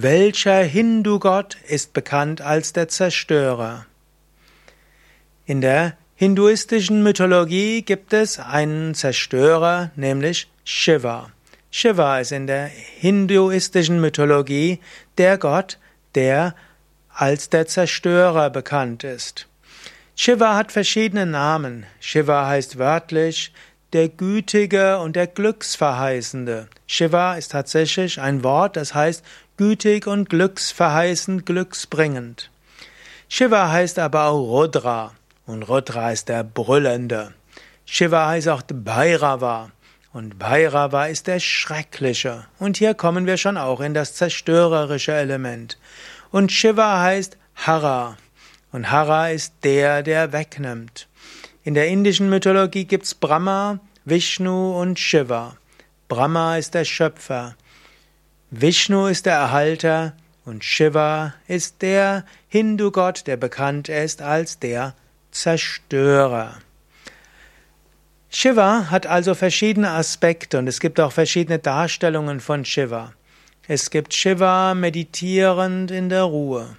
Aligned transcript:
Welcher 0.00 0.62
Hindu-Gott 0.62 1.56
ist 1.66 1.92
bekannt 1.92 2.40
als 2.40 2.72
der 2.72 2.86
Zerstörer? 2.86 3.86
In 5.44 5.60
der 5.60 5.96
hinduistischen 6.14 7.02
Mythologie 7.02 7.82
gibt 7.82 8.12
es 8.12 8.38
einen 8.38 8.94
Zerstörer, 8.94 9.90
nämlich 9.96 10.48
Shiva. 10.62 11.32
Shiva 11.72 12.20
ist 12.20 12.30
in 12.30 12.46
der 12.46 12.66
hinduistischen 12.66 14.00
Mythologie 14.00 14.78
der 15.16 15.36
Gott, 15.36 15.80
der 16.14 16.54
als 17.12 17.50
der 17.50 17.66
Zerstörer 17.66 18.50
bekannt 18.50 19.02
ist. 19.02 19.48
Shiva 20.14 20.54
hat 20.54 20.70
verschiedene 20.70 21.26
Namen. 21.26 21.86
Shiva 21.98 22.46
heißt 22.46 22.78
wörtlich 22.78 23.52
der 23.92 24.08
Gütige 24.08 25.00
und 25.00 25.16
der 25.16 25.26
Glücksverheißende. 25.26 26.68
Shiva 26.86 27.34
ist 27.34 27.50
tatsächlich 27.50 28.20
ein 28.20 28.44
Wort, 28.44 28.76
das 28.76 28.94
heißt 28.94 29.24
gütig 29.58 30.06
und 30.06 30.30
glücksverheißend, 30.30 31.44
glücksbringend. 31.44 32.50
Shiva 33.28 33.70
heißt 33.70 33.98
aber 33.98 34.26
auch 34.28 34.40
Rudra 34.40 35.12
und 35.46 35.64
Rudra 35.64 36.12
ist 36.12 36.28
der 36.28 36.44
Brüllende. 36.44 37.34
Shiva 37.84 38.28
heißt 38.28 38.48
auch 38.48 38.62
Bhairava 38.62 39.70
und 40.12 40.38
Bhairava 40.38 41.06
ist 41.06 41.26
der 41.26 41.40
Schreckliche. 41.40 42.46
Und 42.60 42.76
hier 42.76 42.94
kommen 42.94 43.26
wir 43.26 43.36
schon 43.36 43.56
auch 43.56 43.80
in 43.80 43.94
das 43.94 44.14
zerstörerische 44.14 45.12
Element. 45.12 45.76
Und 46.30 46.52
Shiva 46.52 47.02
heißt 47.02 47.36
Hara 47.56 48.16
und 48.70 48.90
Hara 48.92 49.30
ist 49.30 49.54
der, 49.64 50.04
der 50.04 50.32
wegnimmt. 50.32 51.08
In 51.64 51.74
der 51.74 51.88
indischen 51.88 52.30
Mythologie 52.30 52.84
gibt's 52.84 53.14
Brahma, 53.14 53.80
Vishnu 54.04 54.80
und 54.80 55.00
Shiva. 55.00 55.56
Brahma 56.06 56.56
ist 56.56 56.74
der 56.74 56.84
Schöpfer, 56.84 57.56
Vishnu 58.50 59.08
ist 59.08 59.26
der 59.26 59.34
Erhalter 59.34 60.14
und 60.46 60.64
Shiva 60.64 61.34
ist 61.48 61.82
der 61.82 62.24
Hindu-Gott, 62.48 63.26
der 63.26 63.36
bekannt 63.36 63.90
ist 63.90 64.22
als 64.22 64.58
der 64.58 64.94
Zerstörer. 65.30 66.56
Shiva 68.30 68.86
hat 68.90 69.06
also 69.06 69.34
verschiedene 69.34 69.90
Aspekte 69.90 70.58
und 70.58 70.66
es 70.66 70.80
gibt 70.80 70.98
auch 70.98 71.12
verschiedene 71.12 71.58
Darstellungen 71.58 72.40
von 72.40 72.64
Shiva. 72.64 73.12
Es 73.66 73.90
gibt 73.90 74.14
Shiva 74.14 74.74
meditierend 74.74 75.90
in 75.90 76.08
der 76.08 76.22
Ruhe. 76.22 76.76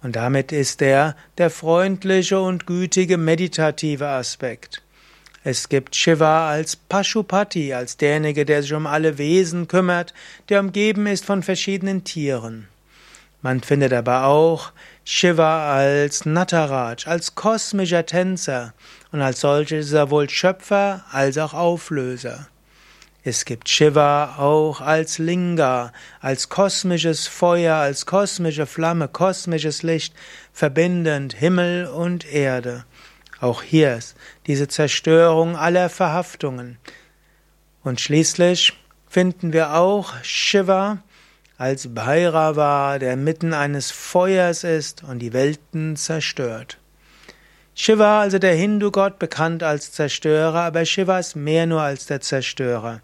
Und 0.00 0.14
damit 0.14 0.52
ist 0.52 0.80
er 0.80 1.16
der 1.38 1.50
freundliche 1.50 2.40
und 2.40 2.66
gütige 2.66 3.18
meditative 3.18 4.06
Aspekt. 4.06 4.82
Es 5.44 5.68
gibt 5.68 5.96
Shiva 5.96 6.48
als 6.48 6.76
Pashupati, 6.76 7.74
als 7.74 7.96
derjenige, 7.96 8.44
der 8.44 8.62
sich 8.62 8.72
um 8.74 8.86
alle 8.86 9.18
Wesen 9.18 9.66
kümmert, 9.66 10.14
der 10.48 10.60
umgeben 10.60 11.08
ist 11.08 11.24
von 11.24 11.42
verschiedenen 11.42 12.04
Tieren. 12.04 12.68
Man 13.40 13.60
findet 13.60 13.92
aber 13.92 14.26
auch 14.26 14.70
Shiva 15.04 15.74
als 15.74 16.24
Nataraj, 16.24 17.06
als 17.06 17.34
kosmischer 17.34 18.06
Tänzer 18.06 18.72
und 19.10 19.20
als 19.20 19.40
solches 19.40 19.86
ist 19.86 19.94
er 19.94 20.10
wohl 20.10 20.30
Schöpfer 20.30 21.04
als 21.10 21.36
auch 21.38 21.54
Auflöser. 21.54 22.46
Es 23.24 23.44
gibt 23.44 23.68
Shiva 23.68 24.36
auch 24.38 24.80
als 24.80 25.18
Linga, 25.18 25.92
als 26.20 26.48
kosmisches 26.50 27.26
Feuer, 27.26 27.76
als 27.76 28.06
kosmische 28.06 28.66
Flamme, 28.66 29.08
kosmisches 29.08 29.82
Licht, 29.82 30.14
verbindend 30.52 31.34
Himmel 31.34 31.86
und 31.86 32.32
Erde. 32.32 32.84
Auch 33.42 33.64
hier 33.64 33.96
ist 33.96 34.14
diese 34.46 34.68
Zerstörung 34.68 35.56
aller 35.56 35.88
Verhaftungen. 35.88 36.78
Und 37.82 38.00
schließlich 38.00 38.72
finden 39.08 39.52
wir 39.52 39.74
auch 39.74 40.14
Shiva 40.22 41.02
als 41.58 41.92
Bhairava, 41.92 43.00
der 43.00 43.16
mitten 43.16 43.52
eines 43.52 43.90
Feuers 43.90 44.62
ist 44.62 45.02
und 45.02 45.18
die 45.18 45.32
Welten 45.32 45.96
zerstört. 45.96 46.78
Shiva, 47.74 48.20
also 48.20 48.38
der 48.38 48.54
Hindu-Gott, 48.54 49.18
bekannt 49.18 49.64
als 49.64 49.90
Zerstörer, 49.90 50.60
aber 50.60 50.84
Shiva 50.84 51.18
ist 51.18 51.34
mehr 51.34 51.66
nur 51.66 51.82
als 51.82 52.06
der 52.06 52.20
Zerstörer. 52.20 53.00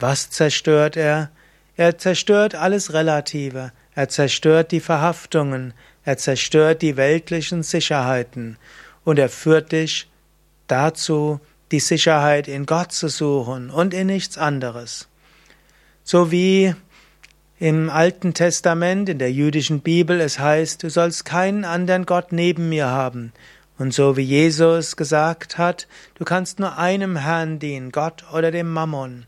Was 0.00 0.30
zerstört 0.30 0.96
er? 0.96 1.30
Er 1.76 1.98
zerstört 1.98 2.54
alles 2.54 2.94
Relative, 2.94 3.72
er 3.94 4.08
zerstört 4.08 4.72
die 4.72 4.80
Verhaftungen, 4.80 5.74
er 6.02 6.16
zerstört 6.16 6.80
die 6.80 6.96
weltlichen 6.96 7.62
Sicherheiten 7.62 8.56
und 9.06 9.20
er 9.20 9.28
führt 9.28 9.70
dich 9.70 10.08
dazu, 10.66 11.40
die 11.70 11.78
Sicherheit 11.78 12.48
in 12.48 12.66
Gott 12.66 12.90
zu 12.90 13.08
suchen 13.08 13.70
und 13.70 13.94
in 13.94 14.08
nichts 14.08 14.36
anderes. 14.36 15.08
So 16.02 16.32
wie 16.32 16.74
im 17.60 17.88
Alten 17.88 18.34
Testament, 18.34 19.08
in 19.08 19.20
der 19.20 19.32
jüdischen 19.32 19.80
Bibel, 19.80 20.20
es 20.20 20.40
heißt, 20.40 20.82
du 20.82 20.90
sollst 20.90 21.24
keinen 21.24 21.64
anderen 21.64 22.04
Gott 22.04 22.32
neben 22.32 22.68
mir 22.68 22.88
haben, 22.88 23.32
und 23.78 23.94
so 23.94 24.16
wie 24.16 24.22
Jesus 24.22 24.96
gesagt 24.96 25.56
hat, 25.56 25.86
du 26.14 26.24
kannst 26.24 26.58
nur 26.58 26.76
einem 26.76 27.16
Herrn 27.16 27.58
dienen, 27.60 27.92
Gott 27.92 28.24
oder 28.32 28.50
dem 28.50 28.72
Mammon. 28.72 29.26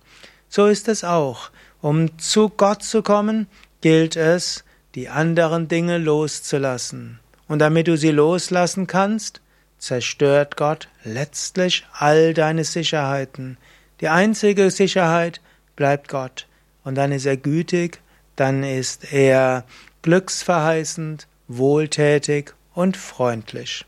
So 0.48 0.66
ist 0.66 0.88
es 0.88 1.04
auch. 1.04 1.50
Um 1.82 2.18
zu 2.18 2.48
Gott 2.48 2.82
zu 2.82 3.02
kommen, 3.02 3.46
gilt 3.82 4.16
es, 4.16 4.64
die 4.94 5.08
anderen 5.08 5.68
Dinge 5.68 5.98
loszulassen. 5.98 7.20
Und 7.46 7.60
damit 7.60 7.88
du 7.88 7.96
sie 7.96 8.10
loslassen 8.10 8.86
kannst, 8.86 9.42
zerstört 9.78 10.56
Gott 10.56 10.88
letztlich 11.04 11.86
all 11.92 12.34
deine 12.34 12.64
Sicherheiten. 12.64 13.56
Die 14.00 14.08
einzige 14.08 14.70
Sicherheit 14.70 15.40
bleibt 15.76 16.08
Gott. 16.08 16.46
Und 16.84 16.94
dann 16.94 17.12
ist 17.12 17.26
er 17.26 17.36
gütig, 17.36 18.00
dann 18.36 18.62
ist 18.62 19.12
er 19.12 19.64
glücksverheißend, 20.02 21.26
wohltätig 21.48 22.54
und 22.74 22.96
freundlich. 22.96 23.84